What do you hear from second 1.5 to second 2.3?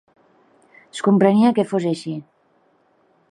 que fos així.